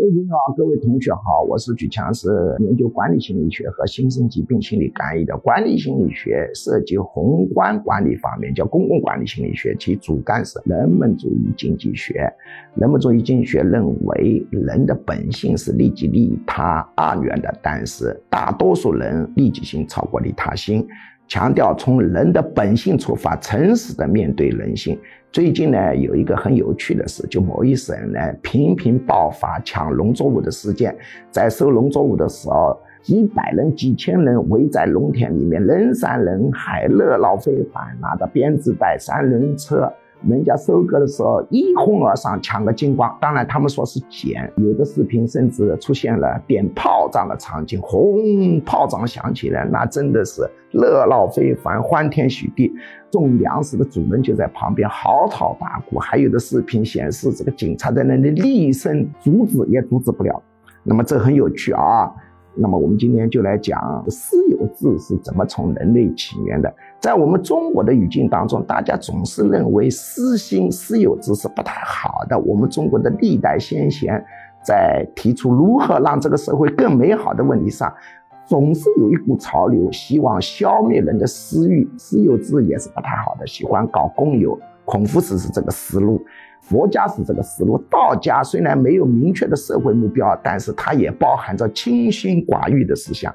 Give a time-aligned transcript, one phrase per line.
[0.00, 2.26] 各位朋友好，各位同学好，我是举强，是
[2.60, 5.36] 研究管理心理学和新生疾病心理干预的。
[5.36, 12.32] 管理心理学涉及宏观管理方面，叫公共管理心理学，其主干是人本主义经济学。
[12.76, 20.88] 人本主义经济学认为，人的本性是利己利他二元的，但是大多数人利己心超过利他心。
[21.30, 24.98] 强调从人的本性出发，诚实的面对人性。
[25.30, 30.92] 最近呢，有一个很有趣的事，就某一省呢频频爆发抢农作物的事件，
[31.30, 39.88] 在收农作物的时候，几百人、几千人围在农田里面，人山人海，热闹非凡，拿着编织袋、三轮车。
[40.28, 52.70] 人家收割的时候一哄而上抢个精光，当然他们说是捡，有的视频甚至出现了点炮仗的场景，轰，炮仗响起来，那真的是热闹非凡，欢天喜地。
[53.10, 60.40] 种粮食的主人就在旁边嚎啕大哭，还有的视频显示这个警察在那里厉声阻止，也阻止不了。
[60.84, 62.12] 那么这很有趣啊。
[62.54, 66.72] 那么我们今天就来讲私有制是怎么从人类起源的。
[66.98, 72.38] 在我们中国的语境当中，大家总是认为私心、私有制是不太好的。
[72.38, 74.22] 我们中国的历代先贤
[74.62, 77.92] 在提出如何让这个社会更美好的问题上，
[78.44, 81.88] 总是有一股潮流，希望消灭人的私欲。
[81.96, 84.58] 私有制也是不太好的，喜欢搞公有。
[84.84, 86.20] 孔夫子是这个思路。
[86.62, 93.34] 佛家是这个思路，道家虽然没有明确的社会目标，但是它也包含着清心寡欲的思想。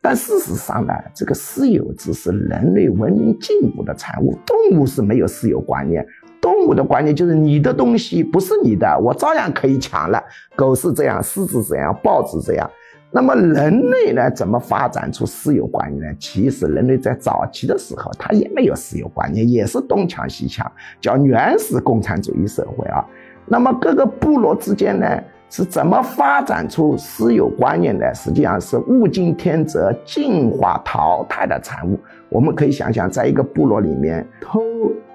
[0.00, 4.38] 但事实上呢，这个私有制是人类文明进步的产物。
[4.46, 6.06] 动物是没有私有观念，
[6.40, 10.22] 动物的观念就是你的东西不是你的，我照样可以抢了。
[10.54, 12.70] 狗是这样，狮子这样，豹子这样。
[13.10, 14.30] 那么人类呢？
[14.30, 16.16] 怎么发展出私有观念呢？
[16.20, 23.02] 其实人类在早期的时候，他也没有私有观念，也是东抢西抢，叫原始共产主义社会啊。
[23.46, 25.06] 那么各个部落之间呢，
[25.48, 28.14] 是怎么发展出私有观念的？
[28.14, 31.98] 实际上是物竞天择、进化淘汰的产物。
[32.28, 34.60] 我们可以想想，在一个部落里面，偷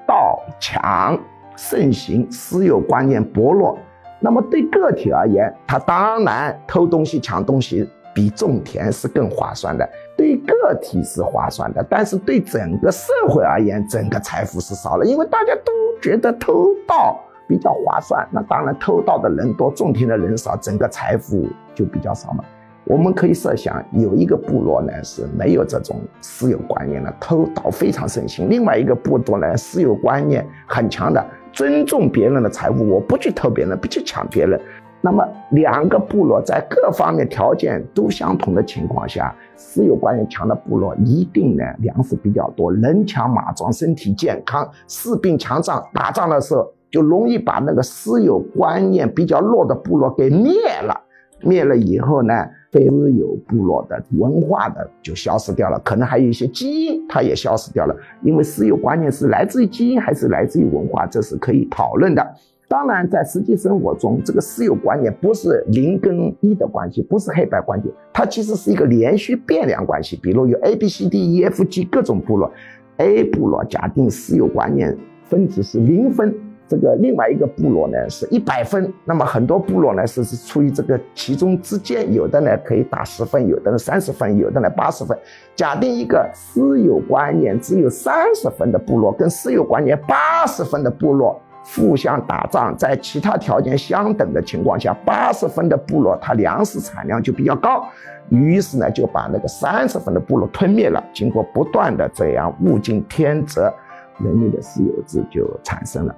[0.08, 1.16] 盗抢
[1.56, 3.78] 盛行，私有观念薄弱。
[4.24, 7.86] 那么对个体而言，他当然偷东西、抢东西
[8.16, 11.86] 比种田是更划算的，对个体是划算的。
[11.90, 17.20] 但是对整个社会而言，整个财富是少了，因为大家都觉得偷盗
[17.50, 18.26] 比较划算。
[18.32, 21.46] 那当然，偷盗的人多，种田的人少，整个财富
[21.76, 22.46] 就比较少嘛。
[22.86, 31.22] 我们可以设想，有一个部落呢是没有这种私有观念的，偷盗非常盛行；另外一个部落呢，私有观念很强的。
[31.54, 34.60] 尊重别人的财富，我不去偷别人，不去抢别人。
[35.06, 51.00] 那么，两个部落在各方面条件都相同的情况下，私有观念强的部落一定呢粮食比较多，人强马壮，身体健康，士兵强壮，打仗的时候就容易把那个私有观念比较弱的部落给灭了。
[51.44, 52.34] 灭了以后呢？
[52.72, 57.96] 非私有部落的文化的就消失掉了，可能还有一些基因，它也消失掉了。
[58.24, 62.36] 因为私有观念是来自于基因还是来自于文化，这是可以讨论的。
[62.68, 70.16] 当然，在实际生活中，这个私有观念不是零跟一的关系，不是黑白关系，它其实是一个连续变量关系。
[70.20, 72.52] 比如有 A、B、C、D、E、F、G 各种部落
[72.98, 76.34] ，A 部落假定私有观念分子是零分。
[76.68, 85.18] 这个另外一个部落呢是一百分，那么很多部落呢是是处于这个其中之间，有的呢可以打十分，有的呢三十分，有的呢八十分。
[85.56, 97.86] 假定一个私有观念只有三十分的部落跟私有观念八十分的部落互相打仗，在其他条件相等的情况下，八十分的部落它粮食产量就比较高，
[98.30, 101.04] 于是呢就把那个三十分的部落吞灭了。
[101.14, 103.72] 经过不断的这样物竞天择，
[104.20, 106.16] 人类的私有制就产生了。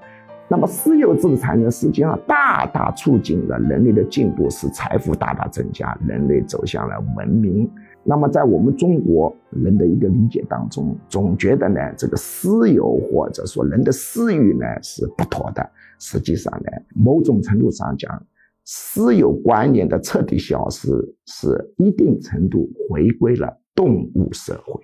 [0.47, 7.69] 那么私有制的产生，实际上大大促进了人类的进步，使财富大大增加，人类走向了文明。
[8.03, 15.67] 那么在我们中国人的一个理解当中，总觉得呢，这个私有或者说人的私欲呢是不妥的。
[15.99, 18.23] 实际上呢，某种程度上讲，
[18.65, 20.91] 私有观念的彻底消失，
[21.25, 24.79] 是一定程度回归了动物社会。